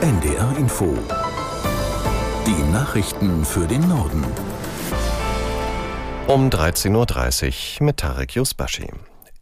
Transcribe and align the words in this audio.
NDR 0.00 0.56
Info. 0.56 0.96
Die 2.46 2.72
Nachrichten 2.72 3.44
für 3.44 3.66
den 3.66 3.88
Norden. 3.88 4.24
Um 6.28 6.50
13.30 6.50 7.80
Uhr 7.80 7.86
mit 7.86 7.96
Tarek 7.96 8.36
Yusbashi. 8.36 8.92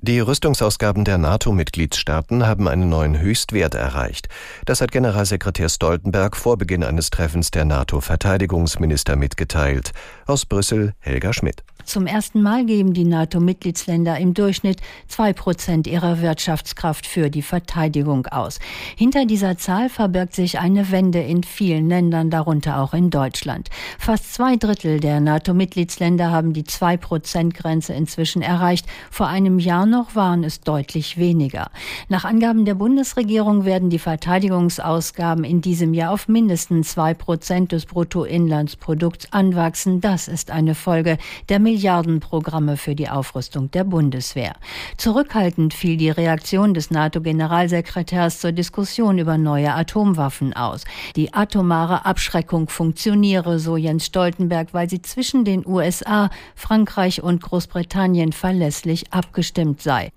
Die 0.07 0.21
Rüstungsausgaben 0.21 1.05
der 1.05 1.19
NATO-Mitgliedstaaten 1.19 2.47
haben 2.47 2.69
einen 2.69 2.89
neuen 2.89 3.19
Höchstwert 3.19 3.75
erreicht. 3.75 4.29
Das 4.65 4.81
hat 4.81 4.93
Generalsekretär 4.93 5.69
Stoltenberg 5.69 6.37
vor 6.37 6.57
Beginn 6.57 6.85
eines 6.85 7.11
Treffens 7.11 7.51
der 7.51 7.65
NATO-Verteidigungsminister 7.65 9.17
mitgeteilt. 9.17 9.91
Aus 10.25 10.47
Brüssel 10.47 10.95
Helga 11.01 11.33
Schmidt. 11.33 11.65
Zum 11.87 12.09
ersten 12.09 12.43
Mal 12.43 12.67
geben 12.67 12.95
die 12.95 13.05
NATO-Mitgliedsländer 13.05 14.19
im 14.19 14.35
Durchschnitt 14.35 14.81
zwei 15.07 15.33
Prozent 15.33 15.87
ihrer 15.87 16.21
Wirtschaftskraft 16.21 17.07
für 17.07 17.31
die 17.31 17.43
Verteidigung 17.43 18.27
aus. 18.27 18.59
Hinter 18.97 19.25
dieser 19.25 19.57
Zahl 19.57 19.89
verbirgt 19.89 20.35
sich 20.35 20.59
eine 20.59 20.91
Wende 20.91 21.21
in 21.21 21.45
vielen 21.45 21.89
Ländern, 21.89 22.29
darunter 22.29 22.81
auch 22.81 22.93
in 22.93 23.11
Deutschland. 23.11 23.71
Fast 24.01 24.35
zwei 24.35 24.57
Drittel 24.57 24.99
der 24.99 25.21
NATO-Mitgliedsländer 25.21 26.33
haben 26.33 26.53
die 26.53 26.65
zwei 26.65 26.97
Prozent 26.97 27.55
Grenze 27.55 27.93
inzwischen 27.93 28.43
erreicht. 28.43 28.87
Vor 29.13 29.29
einem 29.29 29.61
Jahr 29.61 29.87
noch 29.97 30.15
waren 30.15 30.45
es 30.45 30.61
deutlich 30.61 31.17
weniger. 31.17 31.71
Nach 32.11 32.27
Angaben 32.27 32.67
der 32.67 32.75
Bundesregierung 32.75 33.65
werden 33.65 33.89
die 33.89 33.99
Verteidigungsausgaben 33.99 35.43
in 35.43 35.63
diesem 35.63 35.95
Jahr 35.95 36.13
auf 36.13 36.29
mindestens 36.29 36.91
zwei 36.91 37.15
Prozent 37.15 37.73
des 37.73 37.87
Bruttoinlandsprodukts 37.87 39.33
anwachsen. 39.33 40.03
Das 40.03 40.29
ist 40.29 40.51
eine 40.51 40.75
Folge 40.75 41.17
der 41.49 41.61
Milliardenprogramme 41.61 42.77
für 42.77 42.95
die 42.95 43.09
Aufrüstung 43.09 43.71
der 43.71 43.85
Bundeswehr. 43.85 44.53
Zurückhaltend 44.99 45.73
fiel 45.73 45.97
die 45.97 46.11
Reaktion 46.11 46.75
des 46.75 46.91
NATO-Generalsekretärs 46.91 48.41
zur 48.41 48.53
Diskussion 48.53 49.17
über 49.17 49.39
neue 49.39 49.73
Atomwaffen 49.73 50.53
aus. 50.53 50.85
Die 51.17 51.33
atomare 51.33 52.05
Abschreckung 52.05 52.69
funktioniere, 52.69 53.59
so 53.59 53.79
Jens 53.79 54.05
Stoltenberg, 54.05 54.75
weil 54.75 54.91
sie 54.91 55.01
zwischen 55.01 55.47
den 55.47 55.67
USA, 55.67 56.29
Frankreich 56.55 57.23
und 57.23 57.41
Großbritannien 57.41 58.33
verlässlich 58.33 59.11
abgestimmt 59.15 59.86
sei. 59.87 60.11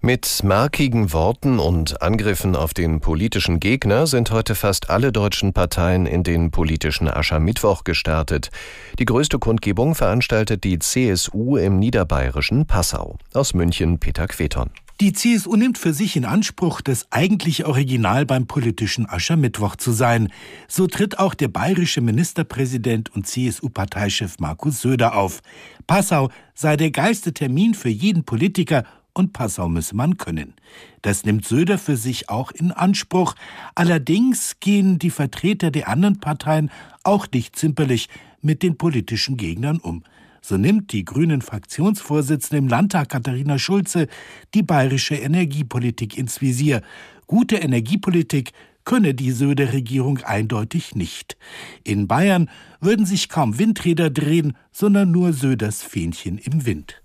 Mit 0.00 0.40
markigen 0.42 1.12
Worten 1.12 1.60
und 1.60 2.02
Angriffen 2.02 2.56
auf 2.56 2.74
den 2.74 2.98
politischen 2.98 3.60
Gegner 3.60 4.08
sind 4.08 4.32
heute 4.32 4.56
fast 4.56 4.90
alle 4.90 5.12
deutschen 5.12 5.52
Parteien 5.52 6.06
in 6.06 6.24
den 6.24 6.50
politischen 6.50 7.06
Aschermittwoch 7.06 7.84
gestartet. 7.84 8.50
Die 8.98 9.04
größte 9.04 9.38
Kundgebung 9.38 9.94
veranstaltet 9.94 10.64
die 10.64 10.80
CSU 10.80 11.56
im 11.56 11.78
niederbayerischen 11.78 12.66
Passau. 12.66 13.16
Aus 13.32 13.54
München 13.54 14.00
Peter 14.00 14.26
Queton. 14.26 14.70
Die 15.00 15.12
CSU 15.12 15.56
nimmt 15.56 15.78
für 15.78 15.92
sich 15.92 16.16
in 16.16 16.24
Anspruch, 16.24 16.80
das 16.80 17.10
eigentliche 17.10 17.66
Original 17.66 18.26
beim 18.26 18.46
politischen 18.46 19.08
Aschermittwoch 19.08 19.76
zu 19.76 19.92
sein. 19.92 20.32
So 20.68 20.86
tritt 20.86 21.18
auch 21.18 21.34
der 21.34 21.48
bayerische 21.48 22.00
Ministerpräsident 22.00 23.12
und 23.14 23.26
CSU-Parteichef 23.26 24.38
Markus 24.38 24.80
Söder 24.80 25.16
auf. 25.16 25.42
Passau 25.86 26.30
sei 26.54 26.76
der 26.76 26.90
geilste 26.90 27.32
Termin 27.32 27.74
für 27.74 27.88
jeden 27.88 28.24
Politiker 28.24 28.84
und 29.14 29.32
Passau 29.32 29.68
müsse 29.68 29.96
man 29.96 30.16
können. 30.16 30.54
Das 31.02 31.24
nimmt 31.24 31.46
Söder 31.46 31.78
für 31.78 31.96
sich 31.96 32.28
auch 32.28 32.50
in 32.50 32.72
Anspruch. 32.72 33.34
Allerdings 33.74 34.58
gehen 34.60 34.98
die 34.98 35.10
Vertreter 35.10 35.70
der 35.70 35.88
anderen 35.88 36.20
Parteien 36.20 36.70
auch 37.04 37.26
nicht 37.32 37.56
zimperlich 37.56 38.08
mit 38.40 38.62
den 38.62 38.76
politischen 38.76 39.36
Gegnern 39.36 39.78
um. 39.78 40.02
So 40.40 40.56
nimmt 40.56 40.92
die 40.92 41.04
grünen 41.04 41.40
Fraktionsvorsitzende 41.40 42.58
im 42.58 42.68
Landtag 42.68 43.10
Katharina 43.10 43.58
Schulze 43.58 44.08
die 44.54 44.62
bayerische 44.62 45.14
Energiepolitik 45.14 46.18
ins 46.18 46.40
Visier. 46.40 46.82
Gute 47.28 47.56
Energiepolitik 47.56 48.52
könne 48.84 49.14
die 49.14 49.30
Söder-Regierung 49.30 50.18
eindeutig 50.18 50.96
nicht. 50.96 51.36
In 51.84 52.08
Bayern 52.08 52.50
würden 52.80 53.06
sich 53.06 53.28
kaum 53.28 53.58
Windräder 53.58 54.10
drehen, 54.10 54.56
sondern 54.72 55.12
nur 55.12 55.32
Söders 55.32 55.82
Fähnchen 55.82 56.38
im 56.38 56.66
Wind. 56.66 57.02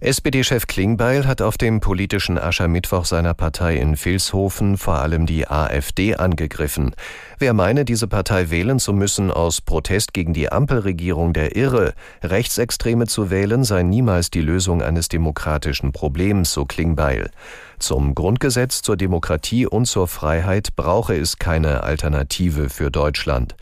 SPD-Chef 0.00 0.66
Klingbeil 0.66 1.26
hat 1.26 1.40
auf 1.40 1.56
dem 1.56 1.80
politischen 1.80 2.38
Aschermittwoch 2.38 3.06
seiner 3.06 3.32
Partei 3.32 3.76
in 3.76 3.96
Vilshofen 3.96 4.76
vor 4.76 4.96
allem 4.96 5.24
die 5.24 5.48
AfD 5.48 6.16
angegriffen. 6.16 6.94
Wer 7.38 7.54
meine, 7.54 7.86
diese 7.86 8.06
Partei 8.06 8.50
wählen 8.50 8.78
zu 8.78 8.92
müssen 8.92 9.30
aus 9.30 9.62
Protest 9.62 10.12
gegen 10.12 10.34
die 10.34 10.52
Ampelregierung 10.52 11.32
der 11.32 11.56
Irre, 11.56 11.94
Rechtsextreme 12.22 13.06
zu 13.06 13.30
wählen, 13.30 13.64
sei 13.64 13.84
niemals 13.84 14.28
die 14.28 14.42
Lösung 14.42 14.82
eines 14.82 15.08
demokratischen 15.08 15.92
Problems, 15.92 16.52
so 16.52 16.66
Klingbeil. 16.66 17.30
Zum 17.78 18.14
Grundgesetz, 18.14 18.82
zur 18.82 18.98
Demokratie 18.98 19.64
und 19.64 19.86
zur 19.86 20.08
Freiheit 20.08 20.76
brauche 20.76 21.16
es 21.16 21.38
keine 21.38 21.84
Alternative 21.84 22.68
für 22.68 22.90
Deutschland. 22.90 23.56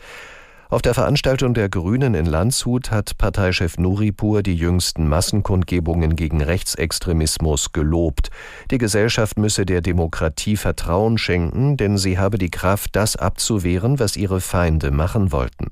Auf 0.67 0.81
der 0.81 0.95
Veranstaltung 0.95 1.53
der 1.53 1.69
Grünen 1.69 2.15
in 2.15 2.25
Landshut 2.25 2.89
hat 2.89 3.19
Parteichef 3.19 3.77
Nuripur 3.77 4.41
die 4.41 4.55
jüngsten 4.55 5.07
Massenkundgebungen 5.07 6.15
gegen 6.15 6.41
Rechtsextremismus 6.41 7.71
gelobt. 7.71 8.31
Die 8.71 8.79
Gesellschaft 8.79 9.37
müsse 9.37 9.67
der 9.67 9.81
Demokratie 9.81 10.57
Vertrauen 10.57 11.19
schenken, 11.19 11.77
denn 11.77 11.99
sie 11.99 12.17
habe 12.17 12.39
die 12.39 12.49
Kraft, 12.49 12.95
das 12.95 13.15
abzuwehren, 13.15 13.99
was 13.99 14.17
ihre 14.17 14.41
Feinde 14.41 14.89
machen 14.89 15.31
wollten. 15.31 15.71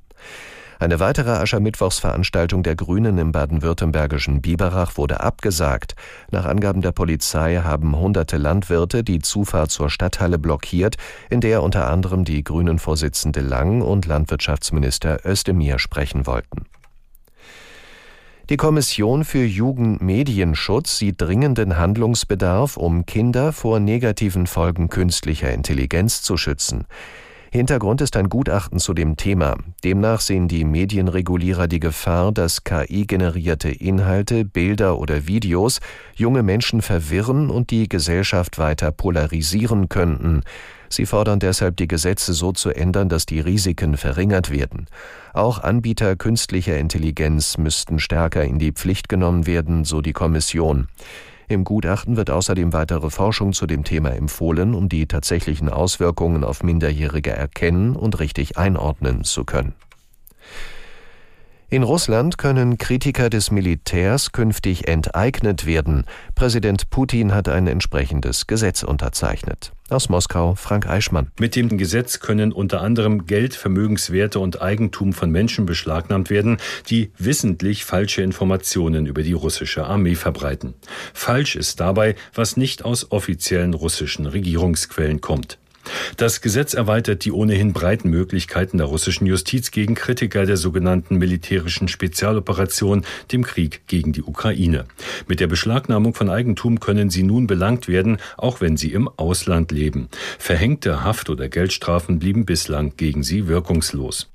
Eine 0.83 0.99
weitere 0.99 1.29
Aschermittwochsveranstaltung 1.29 2.61
der 2.61 2.75
Grünen 2.75 3.17
im 3.17 3.31
baden-württembergischen 3.31 4.41
Biberach 4.41 4.97
wurde 4.97 5.21
abgesagt. 5.21 5.95
Nach 6.29 6.43
Angaben 6.43 6.81
der 6.81 6.91
Polizei 6.91 7.61
haben 7.63 7.95
hunderte 7.95 8.35
Landwirte 8.35 9.01
die 9.01 9.19
Zufahrt 9.19 9.71
zur 9.71 9.89
Stadthalle 9.89 10.37
blockiert, 10.37 10.97
in 11.29 11.39
der 11.39 11.63
unter 11.63 11.89
anderem 11.89 12.25
die 12.25 12.43
Grünen-Vorsitzende 12.43 13.39
Lang 13.39 13.81
und 13.81 14.05
Landwirtschaftsminister 14.07 15.25
Özdemir 15.25 15.79
sprechen 15.79 16.27
wollten. 16.27 16.65
Die 18.49 18.57
Kommission 18.57 19.23
für 19.23 19.45
Jugendmedienschutz 19.45 20.97
sieht 20.97 21.21
dringenden 21.21 21.77
Handlungsbedarf, 21.77 22.75
um 22.75 23.05
Kinder 23.05 23.53
vor 23.53 23.79
negativen 23.79 24.47
Folgen 24.47 24.89
künstlicher 24.89 25.53
Intelligenz 25.53 26.21
zu 26.23 26.35
schützen. 26.35 26.87
Hintergrund 27.53 28.01
ist 28.01 28.17
ein 28.17 28.29
Gutachten 28.29 28.79
zu 28.79 28.95
dem 28.95 29.15
Thema. 29.15 29.55
Demnach 29.83 30.21
sehen 30.21 30.47
die 30.47 30.65
Medienregulierer 30.65 31.67
die 31.67 31.79
Gefahr, 31.79 32.31
dass 32.31 32.63
KI-generierte 32.63 33.69
Inhalte, 33.69 34.43
Bilder 34.43 34.97
oder 34.97 35.27
Videos 35.27 35.79
junge 36.15 36.41
Menschen 36.41 36.81
verwirren 36.81 37.51
und 37.51 37.69
die 37.69 37.87
Gesellschaft 37.87 38.57
weiter 38.57 38.91
polarisieren 38.91 39.87
könnten. 39.87 40.41
Sie 40.89 41.05
fordern 41.05 41.37
deshalb, 41.37 41.77
die 41.77 41.87
Gesetze 41.87 42.33
so 42.33 42.53
zu 42.53 42.71
ändern, 42.71 43.07
dass 43.07 43.27
die 43.27 43.39
Risiken 43.39 43.97
verringert 43.97 44.49
werden. 44.49 44.87
Auch 45.31 45.59
Anbieter 45.59 46.15
künstlicher 46.15 46.79
Intelligenz 46.79 47.59
müssten 47.59 47.99
stärker 47.99 48.43
in 48.43 48.57
die 48.57 48.71
Pflicht 48.71 49.09
genommen 49.09 49.45
werden, 49.45 49.85
so 49.85 50.01
die 50.01 50.13
Kommission. 50.13 50.87
Im 51.47 51.63
Gutachten 51.63 52.17
wird 52.17 52.29
außerdem 52.29 52.73
weitere 52.73 53.09
Forschung 53.09 53.53
zu 53.53 53.67
dem 53.67 53.83
Thema 53.83 54.11
empfohlen, 54.11 54.73
um 54.73 54.89
die 54.89 55.07
tatsächlichen 55.07 55.69
Auswirkungen 55.69 56.43
auf 56.43 56.63
Minderjährige 56.63 57.31
erkennen 57.31 57.95
und 57.95 58.19
richtig 58.19 58.57
einordnen 58.57 59.23
zu 59.23 59.43
können. 59.43 59.73
In 61.73 61.81
Russland 61.81 62.37
können 62.37 62.77
Kritiker 62.77 63.31
des 63.31 63.49
Militärs 63.49 64.31
künftig 64.31 64.87
enteignet 64.87 65.65
werden. 65.65 66.05
Präsident 66.35 66.91
Putin 66.91 67.33
hat 67.33 67.49
ein 67.49 67.65
entsprechendes 67.65 68.45
Gesetz 68.45 68.83
unterzeichnet. 68.83 69.71
Aus 69.89 70.07
Moskau 70.07 70.53
Frank 70.53 70.87
Eichmann. 70.87 71.31
Mit 71.39 71.55
dem 71.55 71.75
Gesetz 71.79 72.19
können 72.19 72.51
unter 72.51 72.81
anderem 72.81 73.25
Geld, 73.25 73.55
Vermögenswerte 73.55 74.39
und 74.39 74.61
Eigentum 74.61 75.13
von 75.13 75.31
Menschen 75.31 75.65
beschlagnahmt 75.65 76.29
werden, 76.29 76.57
die 76.91 77.11
wissentlich 77.17 77.85
falsche 77.85 78.21
Informationen 78.21 79.07
über 79.07 79.23
die 79.23 79.33
russische 79.33 79.85
Armee 79.85 80.13
verbreiten. 80.13 80.75
Falsch 81.15 81.55
ist 81.55 81.79
dabei, 81.79 82.13
was 82.35 82.55
nicht 82.55 82.85
aus 82.85 83.11
offiziellen 83.11 83.73
russischen 83.73 84.27
Regierungsquellen 84.27 85.21
kommt. 85.21 85.57
Das 86.17 86.41
Gesetz 86.41 86.73
erweitert 86.73 87.25
die 87.25 87.31
ohnehin 87.31 87.73
breiten 87.73 88.09
Möglichkeiten 88.09 88.77
der 88.77 88.87
russischen 88.87 89.25
Justiz 89.25 89.71
gegen 89.71 89.95
Kritiker 89.95 90.45
der 90.45 90.57
sogenannten 90.57 91.17
militärischen 91.17 91.87
Spezialoperation, 91.87 93.05
dem 93.31 93.43
Krieg 93.43 93.81
gegen 93.87 94.13
die 94.13 94.23
Ukraine. 94.23 94.85
Mit 95.27 95.39
der 95.39 95.47
Beschlagnahmung 95.47 96.13
von 96.13 96.29
Eigentum 96.29 96.79
können 96.79 97.09
sie 97.09 97.23
nun 97.23 97.47
belangt 97.47 97.87
werden, 97.87 98.17
auch 98.37 98.61
wenn 98.61 98.77
sie 98.77 98.93
im 98.93 99.07
Ausland 99.07 99.71
leben. 99.71 100.09
Verhängte 100.39 101.03
Haft- 101.03 101.29
oder 101.29 101.49
Geldstrafen 101.49 102.19
blieben 102.19 102.45
bislang 102.45 102.93
gegen 102.97 103.23
sie 103.23 103.47
wirkungslos. 103.47 104.29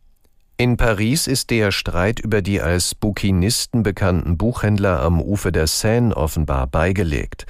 In 0.61 0.77
Paris 0.77 1.29
ist 1.29 1.51
der 1.51 1.71
Streit 1.71 2.19
über 2.19 2.43
die 2.43 2.61
als 2.61 2.97
Bukinisten 2.97 3.85
bekannten 3.85 4.37
Buchhändler 4.37 5.01
am 5.01 5.23
Ufer 5.23 5.53
der 5.53 5.69
Seine 5.69 6.17
offenbar 6.17 6.67
beigelegt. 6.67 7.47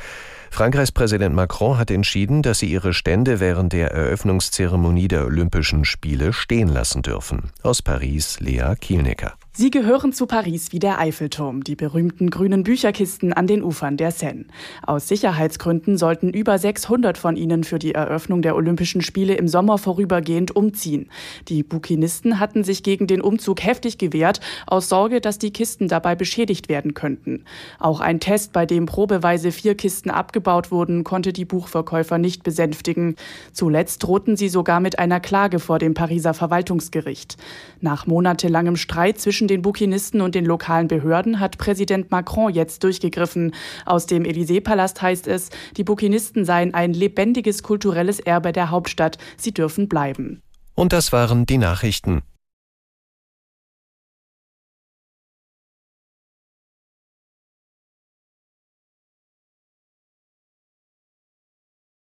Frankreichs 0.51 0.93
Präsident 0.93 1.35
Macron 1.35 1.79
hat 1.79 1.91
entschieden, 1.91 2.43
dass 2.43 2.59
sie 2.59 2.67
ihre 2.71 2.93
Stände 2.93 3.41
während 3.41 3.73
der 3.73 3.91
Eröffnungszeremonie 3.93 5.09
der 5.09 5.25
Olympischen 5.25 5.85
Spiele 5.85 6.33
stehen 6.33 6.69
lassen 6.69 7.03
dürfen. 7.03 7.51
Aus 7.63 7.83
Paris 7.83 8.41
Lea 8.41 8.75
Kielnecker. 8.81 9.35
Sie 9.61 9.73
gehören 9.73 10.13
zu 10.13 10.27
Paris 10.27 10.71
wie 10.71 10.79
der 10.79 11.01
Eiffelturm, 11.01 11.65
die 11.65 11.75
berühmten 11.75 12.31
grünen 12.31 12.63
Bücherkisten 12.63 13.33
an 13.33 13.49
den 13.49 13.65
Ufern 13.65 13.97
der 13.97 14.13
Seine. 14.13 14.45
Aus 14.87 15.09
Sicherheitsgründen 15.09 15.99
sollten 15.99 16.31
über 16.31 16.57
600 16.57 17.19
von 17.19 17.35
ihnen 17.35 17.65
für 17.65 17.81
die 17.81 17.93
Eröffnung 17.93 18.41
der 18.41 18.55
Olympischen 18.55 19.03
Spiele 19.03 19.35
im 19.35 19.49
Sommer 19.49 19.79
vorübergehend 19.79 20.55
umziehen. 20.55 21.11
Die 21.49 21.65
Bukinisten 21.65 22.39
hatten 22.39 22.63
sich 22.63 22.85
gegen 22.85 23.09
den 23.09 23.21
Umzug 23.21 23.65
heftig 23.65 23.99
gewehrt, 23.99 24.39
aus 24.69 24.89
Sorge, 24.89 25.21
dass 25.21 25.39
die 25.39 25.51
Kisten 25.51 25.89
dabei 25.89 26.15
beschädigt 26.15 26.69
werden 26.69 26.95
könnten. 26.95 27.43
Auch 27.81 27.99
ein 27.99 28.21
Test, 28.21 28.53
bei 28.53 28.65
dem 28.65 28.87
probeweise 28.87 29.51
vier 29.51 29.75
Kisten 29.75 30.11
abgebaut 30.11 30.71
wurden, 30.71 31.03
konnte 31.03 31.33
die 31.33 31.45
Buchverkäufer 31.45 32.19
nicht 32.19 32.45
besänftigen. 32.45 33.17
Zuletzt 33.53 34.05
drohten 34.05 34.37
sie 34.37 34.51
sogar 34.51 34.79
mit 34.79 35.01
einer 35.01 35.19
Klage 35.19 35.59
vor 35.59 35.81
dem 35.81 35.95
Pariser 35.95 36.33
Verwaltungsgericht. 36.33 37.39
Nach 37.81 38.07
monatelangem 38.07 38.77
Streit 38.77 39.19
zwischen 39.19 39.48
den 39.49 39.63
Bukinisten 39.63 40.21
und 40.21 40.35
den 40.35 40.45
lokalen 40.45 40.87
Behörden 40.87 41.41
hat 41.41 41.59
Präsident 41.59 42.11
Macron 42.11 42.53
jetzt 42.53 42.85
durchgegriffen. 42.85 43.55
Aus 43.85 44.07
dem 44.07 44.23
Élysée-Palast 44.23 45.03
heißt 45.03 45.27
es, 45.27 45.51
die 45.77 45.85
Bukinisten 45.85 46.45
seien 46.45 46.75
ein 46.75 46.93
lebendiges 46.93 47.63
kulturelles 47.63 48.21
Erbe 48.21 48.53
der 48.53 48.71
Hauptstadt. 48.71 49.19
Sie 49.37 49.53
dürfen 49.53 49.89
bleiben. 49.89 50.43
Und 50.75 50.93
das 50.93 51.13
waren 51.13 51.45
die 51.47 51.59
Nachrichten. 51.59 52.23